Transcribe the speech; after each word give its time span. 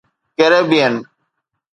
Caribbean 0.37 0.93